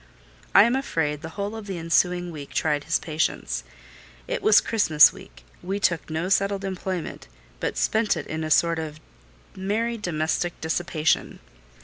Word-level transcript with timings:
I 0.55 0.63
am 0.63 0.75
afraid 0.75 1.21
the 1.21 1.29
whole 1.37 1.55
of 1.55 1.67
the 1.67 1.77
ensuing 1.77 2.31
week 2.31 2.55
tried 2.55 2.85
his 2.85 2.97
patience. 2.97 3.63
It 4.27 4.41
was 4.41 4.59
Christmas 4.59 5.13
week: 5.13 5.45
we 5.61 5.79
took 5.79 6.07
to 6.07 6.13
no 6.13 6.27
settled 6.27 6.65
employment, 6.65 7.27
but 7.59 7.77
spent 7.77 8.17
it 8.17 8.25
in 8.25 8.43
a 8.43 8.49
sort 8.49 8.79
of 8.79 8.99
merry 9.55 9.99
domestic 9.99 10.59
dissipation. 10.59 11.37